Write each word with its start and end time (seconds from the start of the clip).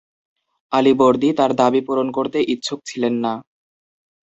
আলীবর্দী 0.71 1.29
তার 1.39 1.51
দাবি 1.55 1.81
পূরণ 1.87 2.07
করতে 2.17 2.37
ইচ্ছুক 2.53 2.79
ছিলেন 2.85 3.13
না। 3.25 3.33